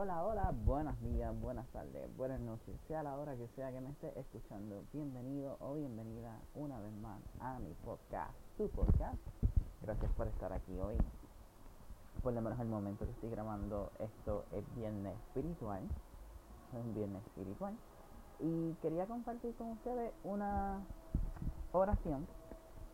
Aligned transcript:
Hola, 0.00 0.22
hola, 0.22 0.54
buenos 0.64 0.94
días, 1.00 1.34
buenas 1.40 1.66
tardes, 1.70 2.16
buenas 2.16 2.38
noches, 2.38 2.72
sea 2.86 3.02
la 3.02 3.16
hora 3.16 3.34
que 3.34 3.48
sea 3.56 3.72
que 3.72 3.80
me 3.80 3.90
esté 3.90 4.16
escuchando. 4.16 4.84
Bienvenido 4.92 5.56
o 5.58 5.74
bienvenida 5.74 6.38
una 6.54 6.78
vez 6.78 6.92
más 7.02 7.20
a 7.40 7.58
mi 7.58 7.74
podcast, 7.84 8.30
tu 8.56 8.68
podcast. 8.68 9.18
Gracias 9.82 10.12
por 10.12 10.28
estar 10.28 10.52
aquí 10.52 10.78
hoy. 10.78 10.94
Por 12.22 12.32
lo 12.32 12.40
menos 12.40 12.60
el 12.60 12.68
momento 12.68 13.06
que 13.06 13.10
estoy 13.10 13.30
grabando 13.30 13.90
esto 13.98 14.44
es 14.52 14.62
viernes 14.76 15.16
espiritual. 15.26 15.82
Es 15.82 16.78
un 16.78 16.94
viernes 16.94 17.20
espiritual. 17.26 17.74
Y 18.38 18.74
quería 18.74 19.04
compartir 19.06 19.52
con 19.56 19.72
ustedes 19.72 20.12
una 20.22 20.78
oración 21.72 22.24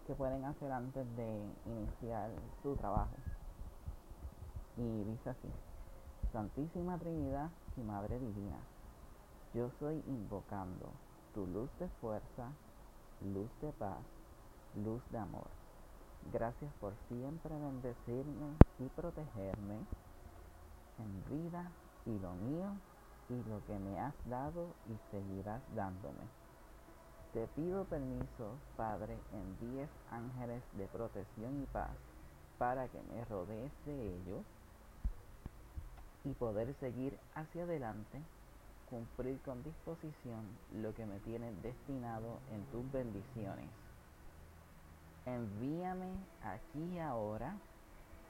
que 0.07 0.15
pueden 0.15 0.43
hacer 0.47 0.73
antes 0.73 1.05
de 1.19 1.53
iniciar 1.67 2.31
su 2.63 2.75
trabajo. 2.77 3.13
Y 4.79 5.05
dice 5.05 5.29
así. 5.29 5.51
Santísima 6.35 6.99
Trinidad 6.99 7.53
y 7.77 7.81
Madre 7.83 8.19
Divina, 8.19 8.59
yo 9.55 9.71
soy 9.79 10.03
invocando 10.09 10.91
tu 11.33 11.47
luz 11.47 11.71
de 11.79 11.89
fuerza, 12.01 12.51
luz 13.21 13.49
de 13.61 13.73
paz, 13.73 14.05
luz 14.75 15.09
de 15.13 15.19
amor. 15.19 15.47
Gracias 16.33 16.75
por 16.81 16.97
siempre 17.07 17.57
bendecirme 17.57 18.57
y 18.81 18.89
protegerme 18.89 19.87
en 20.99 21.23
vida 21.31 21.71
y 22.05 22.19
lo 22.19 22.33
mío 22.35 22.75
y 23.29 23.49
lo 23.49 23.65
que 23.65 23.79
me 23.79 24.01
has 24.01 24.17
dado 24.29 24.75
y 24.89 24.97
seguirás 25.13 25.63
dándome. 25.73 26.27
Te 27.33 27.47
pido 27.47 27.85
permiso, 27.85 28.59
Padre, 28.77 29.21
envíes 29.31 29.91
ángeles 30.11 30.65
de 30.77 30.89
protección 30.89 31.63
y 31.63 31.67
paz 31.67 31.97
para 32.59 32.89
que 32.89 33.01
me 33.05 33.25
rodees 33.25 33.71
de 33.87 34.17
ellos 34.17 34.45
y 36.25 36.33
poder 36.33 36.75
seguir 36.81 37.19
hacia 37.35 37.65
adelante, 37.65 38.21
cumplir 38.89 39.41
con 39.41 39.63
disposición 39.63 40.47
lo 40.73 40.95
que 40.95 41.07
me 41.07 41.19
tiene 41.21 41.53
destinado 41.63 42.39
en 42.53 42.65
tus 42.67 42.91
bendiciones. 42.93 43.69
Envíame 45.27 46.13
aquí 46.43 46.99
ahora 46.99 47.55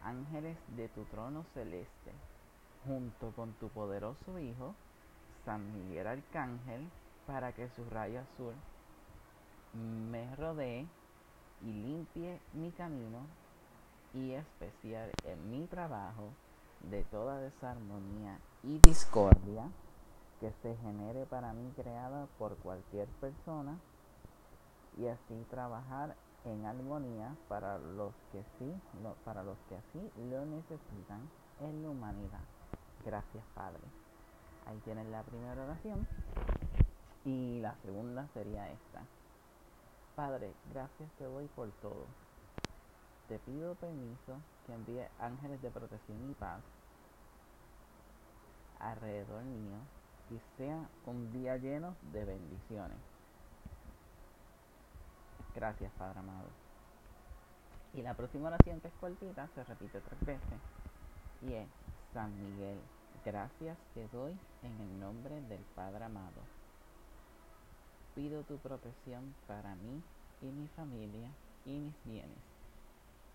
ángeles 0.02 0.56
de 0.76 0.88
tu 0.88 1.04
trono 1.04 1.44
celeste, 1.54 2.12
junto 2.86 3.30
con 3.32 3.52
tu 3.54 3.68
poderoso 3.68 4.38
Hijo, 4.38 4.74
San 5.44 5.72
Miguel 5.72 6.06
Arcángel, 6.06 6.88
para 7.26 7.52
que 7.52 7.68
su 7.70 7.84
rayo 7.90 8.20
azul 8.20 8.54
me 10.10 10.34
rodee 10.36 10.86
y 11.62 11.72
limpie 11.72 12.38
mi 12.52 12.70
camino 12.72 13.20
y 14.12 14.32
especial 14.32 15.10
en 15.24 15.50
mi 15.50 15.66
trabajo 15.66 16.28
de 16.90 17.04
toda 17.04 17.38
desarmonía 17.38 18.38
y 18.62 18.78
discordia 18.78 19.70
que 20.40 20.52
se 20.62 20.76
genere 20.76 21.26
para 21.26 21.52
mí 21.52 21.72
creada 21.76 22.26
por 22.38 22.56
cualquier 22.58 23.08
persona 23.20 23.78
y 24.98 25.06
así 25.06 25.46
trabajar 25.50 26.16
en 26.44 26.66
armonía 26.66 27.34
para 27.48 27.78
los 27.78 28.12
que 28.30 28.44
sí, 28.58 28.74
para 29.24 29.42
los 29.42 29.56
que 29.68 29.76
así 29.76 30.10
lo 30.30 30.44
necesitan 30.44 31.28
en 31.60 31.82
la 31.82 31.90
humanidad. 31.90 32.40
Gracias, 33.04 33.44
Padre. 33.54 33.80
Ahí 34.66 34.78
tienen 34.84 35.10
la 35.10 35.22
primera 35.22 35.62
oración. 35.62 36.06
Y 37.24 37.60
la 37.60 37.74
segunda 37.82 38.28
sería 38.34 38.70
esta. 38.70 39.02
Padre, 40.14 40.52
gracias 40.72 41.10
te 41.18 41.24
doy 41.24 41.46
por 41.48 41.70
todo. 41.80 42.06
Te 43.28 43.38
pido 43.38 43.74
permiso 43.76 44.36
que 44.66 44.74
envíe 44.74 45.08
ángeles 45.18 45.60
de 45.62 45.70
protección 45.70 46.30
y 46.30 46.34
paz 46.34 46.60
alrededor 48.84 49.42
mío 49.44 49.78
y 50.30 50.38
sea 50.56 50.88
un 51.06 51.32
día 51.32 51.56
lleno 51.56 51.94
de 52.12 52.24
bendiciones. 52.24 52.98
Gracias, 55.54 55.90
Padre 55.98 56.18
amado. 56.18 56.48
Y 57.94 58.02
la 58.02 58.14
próxima 58.14 58.48
oración 58.48 58.80
que 58.80 58.88
es 58.88 58.94
cortita 58.94 59.48
se 59.54 59.64
repite 59.64 60.00
tres 60.00 60.20
veces 60.26 60.60
y 61.42 61.52
es 61.52 61.68
San 62.12 62.32
Miguel, 62.42 62.78
gracias 63.24 63.76
te 63.94 64.06
doy 64.08 64.36
en 64.62 64.80
el 64.80 65.00
nombre 65.00 65.40
del 65.42 65.60
Padre 65.76 66.04
amado. 66.04 66.42
Pido 68.14 68.42
tu 68.42 68.56
protección 68.58 69.34
para 69.46 69.74
mí 69.76 70.02
y 70.42 70.46
mi 70.46 70.66
familia 70.68 71.30
y 71.64 71.78
mis 71.78 72.04
bienes. 72.04 72.38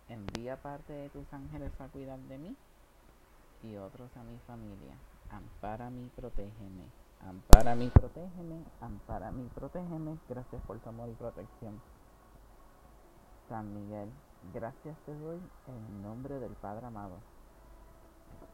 Envía 0.09 0.58
parte 0.58 0.94
de 0.94 1.09
tus 1.09 1.32
ángeles 1.34 1.72
a 1.80 1.88
cuidar 1.88 2.20
de 2.20 2.38
mí 2.38 2.56
y 3.64 3.76
otros 3.78 4.09
a 4.18 4.24
mi 4.24 4.38
familia 4.48 4.96
ampara 5.31 5.90
mi, 5.90 6.09
protégeme, 6.16 6.85
ampara 7.22 7.75
mi, 7.75 7.90
protégeme, 7.90 8.63
ampara 8.81 9.31
mi, 9.31 9.44
protégeme, 9.50 10.17
gracias 10.28 10.62
por 10.63 10.79
tu 10.79 10.90
amor 10.90 11.09
y 11.09 11.13
protección. 11.13 11.79
San 13.47 13.73
Miguel, 13.73 14.09
gracias 14.53 14.97
te 15.06 15.13
doy 15.17 15.40
en 15.67 16.03
nombre 16.03 16.40
del 16.40 16.53
Padre 16.53 16.85
amado. 16.88 17.17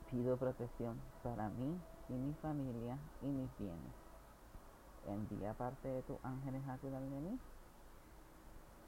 Pido 0.09 0.37
protección 0.37 0.99
para 1.23 1.49
mí 1.49 1.79
y 2.09 2.13
mi 2.13 2.33
familia 2.35 2.97
y 3.21 3.27
mis 3.27 3.49
bienes. 3.57 3.93
Envía 5.07 5.53
parte 5.53 5.87
de 5.87 6.01
tus 6.03 6.17
ángeles 6.23 6.61
a 6.67 6.77
cuidar 6.77 7.01
de 7.01 7.19
mí 7.19 7.39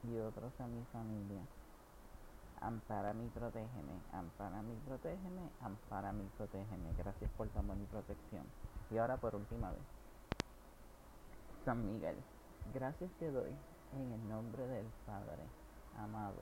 y 0.03 0.17
otros 0.19 0.51
a 0.59 0.67
mi 0.67 0.83
familia 0.91 1.41
ampara 2.67 3.13
mi, 3.13 3.27
protégeme, 3.29 3.95
ampara 4.11 4.61
mi, 4.61 4.75
protégeme, 4.85 5.49
ampara 5.61 6.11
mi, 6.11 6.25
protégeme. 6.37 6.93
Gracias 6.97 7.31
por 7.37 7.47
tu 7.47 7.59
amor 7.59 7.77
y 7.77 7.85
protección. 7.85 8.43
Y 8.91 8.97
ahora 8.97 9.15
por 9.17 9.35
última 9.35 9.71
vez. 9.71 9.81
San 11.63 11.85
Miguel, 11.85 12.17
gracias 12.73 13.09
te 13.19 13.31
doy 13.31 13.51
en 13.93 14.11
el 14.11 14.29
nombre 14.29 14.67
del 14.67 14.85
Padre 15.05 15.43
amado. 15.97 16.35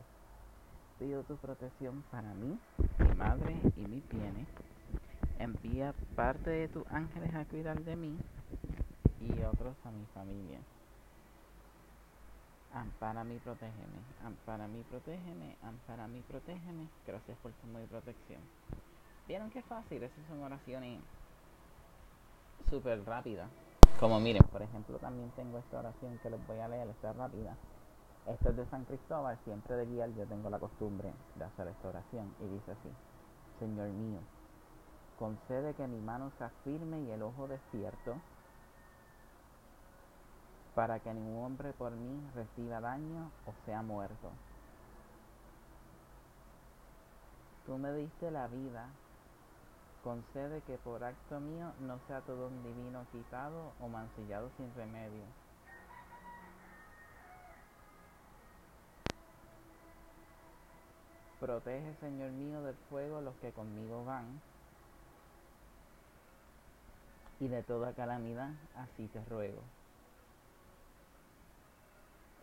Pido 0.97 1.23
tu 1.23 1.35
protección 1.37 2.03
para 2.09 2.33
mí, 2.33 2.57
mi 2.99 3.15
madre 3.15 3.55
y 3.75 3.81
mis 3.81 4.07
bienes. 4.09 4.47
Envía 5.37 5.93
parte 6.15 6.49
de 6.49 6.67
tus 6.69 6.87
ángeles 6.87 7.35
a 7.35 7.45
cuidar 7.45 7.83
de 7.83 7.95
mí 7.95 8.17
y 9.19 9.43
otros 9.43 9.75
a 9.83 9.91
mi 9.91 10.05
familia. 10.13 10.59
Ampara 12.85 13.23
mi, 13.23 13.39
protégeme. 13.39 13.99
Ampara 14.23 14.67
mi, 14.67 14.83
protégeme. 14.83 15.55
Ampara 15.63 16.07
mi, 16.07 16.21
protégeme. 16.21 16.87
Gracias 17.07 17.35
por 17.39 17.51
tu 17.53 17.67
muy 17.67 17.83
protección. 17.87 18.41
¿Vieron 19.27 19.49
qué 19.49 19.63
fácil? 19.63 20.03
Esas 20.03 20.23
son 20.27 20.43
oraciones 20.43 20.99
súper 22.69 23.03
rápidas. 23.03 23.49
Como 23.99 24.19
miren, 24.19 24.43
por 24.51 24.61
ejemplo, 24.61 24.99
también 24.99 25.31
tengo 25.31 25.57
esta 25.57 25.79
oración 25.79 26.19
que 26.21 26.29
les 26.29 26.45
voy 26.45 26.59
a 26.59 26.67
leer, 26.67 26.87
esta 26.89 27.11
rápida. 27.11 27.55
Esta 28.27 28.49
es 28.49 28.55
de 28.55 28.65
San 28.67 28.85
Cristóbal, 28.85 29.39
siempre 29.43 29.75
de 29.77 29.85
guiar 29.87 30.09
yo 30.13 30.27
tengo 30.27 30.51
la 30.51 30.59
costumbre 30.59 31.11
de 31.35 31.43
hacer 31.43 31.67
esta 31.67 31.87
oración. 31.89 32.35
Y 32.39 32.47
dice 32.53 32.71
así, 32.71 32.89
Señor 33.59 33.89
mío, 33.89 34.19
concede 35.17 35.73
que 35.73 35.87
mi 35.87 35.99
mano 36.01 36.31
sea 36.37 36.51
firme 36.63 37.01
y 37.01 37.09
el 37.09 37.23
ojo 37.23 37.47
despierto 37.47 38.17
para 40.75 40.99
que 40.99 41.13
ningún 41.13 41.45
hombre 41.45 41.71
por 41.71 41.91
mí 41.93 42.21
reciba 42.35 42.81
daño 42.81 43.31
o 43.47 43.53
sea 43.65 43.81
muerto. 43.81 44.29
Tú 47.65 47.77
me 47.77 47.93
diste 47.93 48.29
la 48.29 48.47
vida, 48.47 48.89
concede 50.03 50.61
que 50.67 50.77
por 50.77 51.03
acto 51.03 51.39
mío 51.39 51.71
no 51.79 51.97
sea 52.07 52.21
todo 52.21 52.47
un 52.47 52.61
divino 52.63 53.05
quitado 53.11 53.71
o 53.81 53.87
mancillado 53.87 54.51
sin 54.57 54.71
remedio. 54.75 55.23
Protege, 61.39 61.95
Señor 62.01 62.31
mío, 62.31 62.61
del 62.61 62.75
fuego 62.89 63.21
los 63.21 63.35
que 63.35 63.51
conmigo 63.51 64.03
van, 64.05 64.41
y 67.39 67.47
de 67.47 67.63
toda 67.63 67.93
calamidad, 67.93 68.51
así 68.75 69.07
te 69.07 69.23
ruego. 69.25 69.61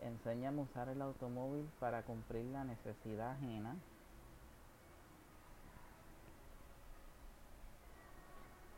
Enséñame 0.03 0.59
a 0.59 0.63
usar 0.65 0.89
el 0.89 1.01
automóvil 1.01 1.69
para 1.79 2.03
cumplir 2.03 2.43
la 2.45 2.65
necesidad 2.65 3.31
ajena. 3.31 3.77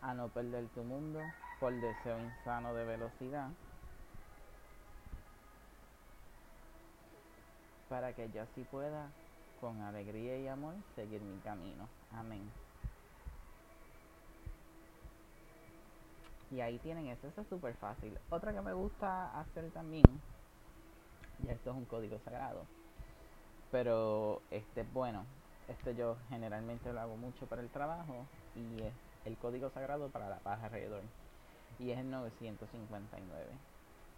A 0.02 0.14
no 0.14 0.30
perder 0.30 0.68
tu 0.70 0.84
mundo 0.84 1.20
por 1.60 1.74
deseo 1.74 2.20
insano 2.20 2.76
de 2.76 2.86
velocidad. 2.86 3.50
Para 7.90 8.14
que 8.14 8.30
yo 8.30 8.44
así 8.44 8.64
pueda, 8.64 9.10
con 9.60 9.82
alegría 9.82 10.38
y 10.38 10.48
amor, 10.48 10.76
seguir 10.96 11.22
mi 11.22 11.40
camino. 11.40 11.90
Amén. 12.12 12.52
Y 16.52 16.62
ahí 16.62 16.78
tienen 16.80 17.08
eso, 17.08 17.28
eso 17.28 17.42
es 17.42 17.48
súper 17.48 17.74
fácil. 17.78 18.16
Otra 18.30 18.54
que 18.54 18.62
me 18.62 18.74
gusta 18.74 19.40
hacer 19.40 19.72
también 19.72 20.04
ya 21.44 21.54
esto 21.54 21.72
es 21.72 21.76
un 21.76 21.86
código 21.86 22.20
sagrado. 22.20 22.66
Pero 23.72 24.42
este 24.52 24.84
bueno, 24.84 25.26
este 25.68 25.96
yo 25.96 26.18
generalmente 26.30 26.94
lo 26.94 27.02
hago 27.02 27.18
mucho 27.18 27.46
para 27.48 27.62
el 27.62 27.70
trabajo 27.70 28.26
y 28.56 28.82
es 28.82 28.94
el 29.26 29.38
código 29.38 29.70
sagrado 29.72 30.10
para 30.10 30.30
la 30.30 30.40
paz 30.40 30.64
alrededor. 30.64 31.02
Y 31.80 31.92
es 31.92 32.00
el 32.00 32.10
959. 32.10 33.46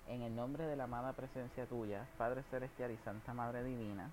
En 0.10 0.22
el 0.22 0.36
nombre 0.36 0.66
de 0.66 0.76
la 0.76 0.86
amada 0.86 1.14
presencia 1.14 1.66
tuya, 1.66 2.08
Padre 2.18 2.44
Celestial 2.50 2.92
y 2.92 2.98
Santa 2.98 3.34
Madre 3.34 3.64
Divina, 3.64 4.10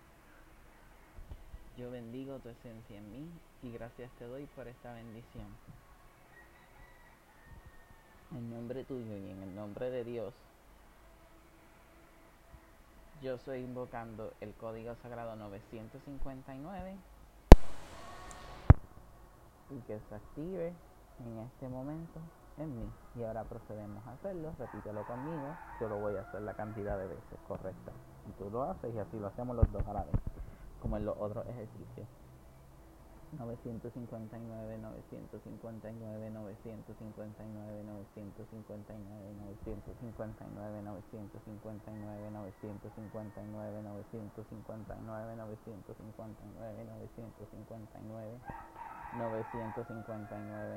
yo 1.77 1.91
bendigo 1.91 2.39
tu 2.39 2.49
esencia 2.49 2.99
en 2.99 3.11
mí 3.11 3.29
y 3.63 3.73
gracias 3.73 4.11
te 4.13 4.27
doy 4.27 4.47
por 4.47 4.69
esta 4.69 4.93
bendición. 4.93 5.47
En 8.31 8.51
nombre 8.51 8.85
tuyo 8.85 9.17
y 9.17 9.31
en 9.31 9.43
el 9.43 9.55
nombre 9.55 9.91
de 9.91 10.05
Dios, 10.05 10.35
yo 13.25 13.37
estoy 13.37 13.61
invocando 13.61 14.35
el 14.43 14.53
código 14.53 14.95
sagrado 14.97 15.35
959 15.35 16.95
y 19.71 19.81
que 19.87 19.99
se 19.99 20.15
active 20.15 20.75
en 21.25 21.39
este 21.39 21.67
momento 21.71 22.21
en 22.59 22.79
mí. 22.79 22.87
Y 23.15 23.23
ahora 23.23 23.45
procedemos 23.45 24.07
a 24.07 24.13
hacerlo. 24.13 24.53
Repítelo 24.59 25.07
conmigo. 25.07 25.57
Yo 25.81 25.89
lo 25.89 26.01
voy 26.01 26.17
a 26.17 26.21
hacer 26.21 26.43
la 26.43 26.53
cantidad 26.53 26.99
de 26.99 27.07
veces 27.07 27.39
correcta. 27.49 27.93
Y 28.29 28.33
tú 28.33 28.51
lo 28.51 28.65
haces 28.65 28.95
y 28.95 28.99
así 28.99 29.19
lo 29.19 29.29
hacemos 29.29 29.57
los 29.57 29.73
dos 29.73 29.87
a 29.87 29.95
la 29.95 30.05
vez, 30.05 30.17
como 30.83 30.99
en 30.99 31.07
los 31.07 31.17
otros 31.17 31.47
ejercicios. 31.47 32.07
959, 33.35 33.83
959, 33.83 34.79
959, 34.81 35.27
959, 35.31 36.31
959, 36.35 36.35
959, 36.35 36.45
959, 36.45 37.85
959, 40.95 41.25
959, 42.31 42.65
959. 47.95 48.41
959, 49.15 49.71
959, 49.75 50.19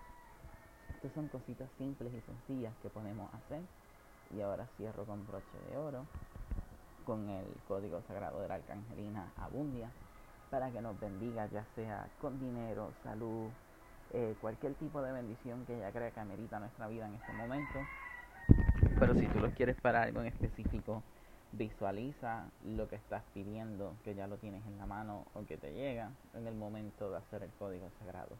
Estas 1.01 1.15
son 1.15 1.29
cositas 1.29 1.67
simples 1.79 2.13
y 2.13 2.21
sencillas 2.21 2.75
que 2.83 2.89
podemos 2.89 3.33
hacer. 3.33 3.61
Y 4.37 4.41
ahora 4.41 4.67
cierro 4.77 5.03
con 5.03 5.25
broche 5.25 5.57
de 5.67 5.77
oro 5.77 6.05
con 7.05 7.27
el 7.27 7.47
código 7.67 8.03
sagrado 8.07 8.39
de 8.39 8.47
la 8.47 8.55
arcangelina 8.55 9.33
Abundia 9.37 9.89
para 10.51 10.69
que 10.69 10.79
nos 10.79 10.99
bendiga 10.99 11.47
ya 11.47 11.65
sea 11.73 12.07
con 12.21 12.39
dinero, 12.39 12.91
salud, 13.03 13.49
eh, 14.13 14.35
cualquier 14.41 14.75
tipo 14.75 15.01
de 15.01 15.11
bendición 15.11 15.65
que 15.65 15.75
ella 15.75 15.91
crea 15.91 16.11
que 16.11 16.19
amerita 16.19 16.59
nuestra 16.59 16.87
vida 16.87 17.07
en 17.07 17.15
este 17.15 17.33
momento. 17.33 17.79
Pero 18.99 19.15
si 19.15 19.25
tú 19.25 19.39
lo 19.39 19.49
quieres 19.55 19.81
para 19.81 20.03
algo 20.03 20.21
en 20.21 20.27
específico, 20.27 21.01
visualiza 21.51 22.45
lo 22.63 22.87
que 22.87 22.97
estás 22.97 23.23
pidiendo, 23.33 23.95
que 24.03 24.13
ya 24.13 24.27
lo 24.27 24.37
tienes 24.37 24.63
en 24.67 24.77
la 24.77 24.85
mano 24.85 25.25
o 25.33 25.45
que 25.47 25.57
te 25.57 25.73
llega 25.73 26.11
en 26.35 26.45
el 26.45 26.53
momento 26.53 27.09
de 27.09 27.17
hacer 27.17 27.41
el 27.41 27.49
código 27.53 27.89
sagrado. 27.97 28.37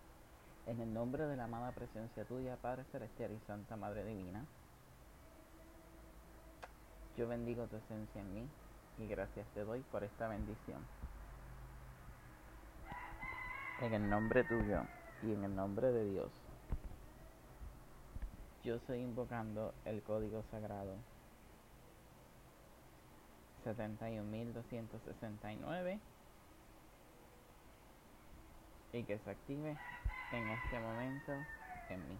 En 0.68 0.80
el 0.80 0.94
nombre 0.94 1.25
de 1.25 1.36
la 1.36 1.46
amada 1.46 1.72
presencia 1.72 2.24
tuya, 2.25 2.56
Padre 2.56 2.84
Celestial 2.92 3.31
y 3.31 3.40
Santa 3.48 3.75
Madre 3.75 4.06
Divina, 4.06 4.46
yo 7.18 7.28
bendigo 7.28 7.66
tu 7.68 7.78
esencia 7.78 8.22
en 8.22 8.34
mí 8.34 8.48
y 9.00 9.08
gracias 9.08 9.48
te 9.54 9.63
doy 9.63 9.81
por 9.92 10.04
esta 10.04 10.28
bendición. 10.28 10.80
En 13.81 13.94
el 13.94 14.10
nombre 14.10 14.44
tuyo 14.44 14.81
y 15.24 15.34
en 15.34 15.44
el 15.44 15.56
nombre 15.56 15.92
de 15.92 16.06
Dios, 16.06 16.31
yo 18.63 18.75
estoy 18.75 19.00
invocando 19.00 19.74
el 19.86 20.04
código 20.04 20.44
sagrado 20.52 20.96
71.269 23.66 26.00
y 28.94 29.04
que 29.04 29.18
se 29.19 29.30
active 29.30 29.78
en 30.38 30.50
este 30.50 30.80
momento 30.80 31.45
en 31.89 32.07
mí. 32.07 32.18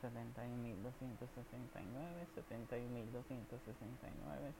70 0.00 0.46
y 0.46 0.50
1269 0.50 2.26
70 2.34 2.78
y 2.78 2.88
1269 2.88 4.52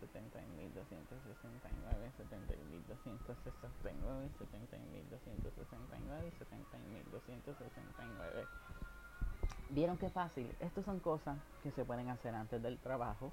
Vieron 9.71 9.99
qué 9.99 10.09
fácil. 10.09 10.51
Estas 10.61 10.85
son 10.85 10.99
cosas 10.99 11.37
que 11.63 11.71
se 11.73 11.85
pueden 11.85 12.09
hacer 12.09 12.35
antes 12.35 12.63
del 12.63 12.79
trabajo 12.79 13.31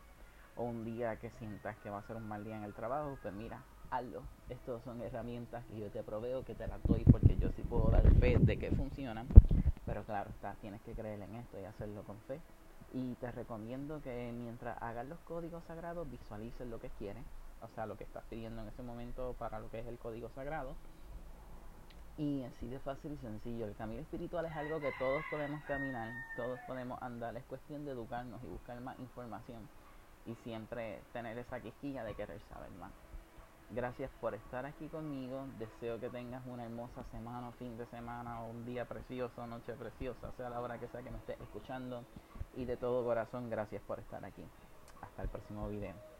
o 0.57 0.63
un 0.63 0.85
día 0.85 1.15
que 1.17 1.29
sientas 1.31 1.77
que 1.77 1.89
va 1.89 1.99
a 1.99 2.03
ser 2.03 2.17
un 2.17 2.27
mal 2.27 2.43
día 2.43 2.57
en 2.57 2.63
el 2.63 2.73
trabajo, 2.73 3.17
pues 3.21 3.33
mira, 3.33 3.63
hazlo. 3.89 4.21
Estas 4.49 4.83
son 4.83 5.01
herramientas 5.01 5.63
que 5.65 5.79
yo 5.79 5.89
te 5.89 6.03
proveo, 6.03 6.43
que 6.43 6.55
te 6.55 6.67
las 6.67 6.81
doy 6.83 7.03
porque 7.05 7.37
yo 7.37 7.49
sí 7.55 7.61
puedo 7.63 7.89
dar 7.89 8.03
fe 8.15 8.37
de 8.37 8.57
que 8.57 8.71
funcionan. 8.71 9.27
Pero 9.85 10.03
claro, 10.03 10.29
está, 10.31 10.55
tienes 10.61 10.81
que 10.81 10.93
creer 10.93 11.21
en 11.21 11.35
esto 11.35 11.59
y 11.59 11.65
hacerlo 11.65 12.03
con 12.03 12.17
fe. 12.21 12.39
Y 12.93 13.15
te 13.15 13.31
recomiendo 13.31 14.01
que 14.01 14.31
mientras 14.31 14.81
hagas 14.81 15.05
los 15.07 15.19
códigos 15.19 15.63
sagrados 15.65 16.09
visualices 16.09 16.67
lo 16.67 16.79
que 16.79 16.89
quieres, 16.97 17.23
o 17.61 17.67
sea, 17.75 17.85
lo 17.85 17.97
que 17.97 18.03
estás 18.03 18.23
pidiendo 18.29 18.61
en 18.61 18.67
ese 18.69 18.83
momento 18.83 19.35
para 19.37 19.59
lo 19.59 19.69
que 19.69 19.79
es 19.79 19.87
el 19.87 19.97
código 19.97 20.29
sagrado. 20.29 20.75
Y 22.17 22.43
así 22.43 22.67
de 22.67 22.79
fácil 22.79 23.11
y 23.11 23.17
sencillo. 23.17 23.65
El 23.65 23.75
camino 23.75 24.01
espiritual 24.01 24.45
es 24.45 24.55
algo 24.55 24.79
que 24.79 24.91
todos 24.97 25.21
podemos 25.29 25.61
caminar, 25.65 26.13
todos 26.37 26.59
podemos 26.65 27.01
andar. 27.01 27.35
Es 27.35 27.43
cuestión 27.43 27.83
de 27.83 27.91
educarnos 27.91 28.41
y 28.43 28.47
buscar 28.47 28.79
más 28.79 28.97
información. 28.99 29.67
Y 30.25 30.33
siempre 30.43 31.01
tener 31.11 31.37
esa 31.37 31.59
quisquilla 31.59 32.03
de 32.03 32.15
querer 32.15 32.39
saber 32.49 32.71
más. 32.79 32.91
Gracias 33.71 34.11
por 34.21 34.35
estar 34.35 34.65
aquí 34.65 34.87
conmigo. 34.87 35.47
Deseo 35.57 35.99
que 35.99 36.09
tengas 36.09 36.45
una 36.45 36.65
hermosa 36.65 37.03
semana, 37.11 37.51
fin 37.53 37.77
de 37.77 37.85
semana, 37.87 38.41
o 38.41 38.49
un 38.49 38.65
día 38.65 38.85
precioso, 38.85 39.45
noche 39.47 39.73
preciosa, 39.73 40.31
sea 40.37 40.49
la 40.49 40.61
hora 40.61 40.79
que 40.79 40.87
sea 40.87 41.01
que 41.01 41.09
me 41.09 41.17
estés 41.17 41.39
escuchando. 41.41 42.03
Y 42.55 42.65
de 42.65 42.77
todo 42.77 43.03
corazón, 43.03 43.49
gracias 43.49 43.81
por 43.83 43.99
estar 43.99 44.23
aquí. 44.23 44.45
Hasta 45.01 45.23
el 45.23 45.29
próximo 45.29 45.67
video. 45.67 46.14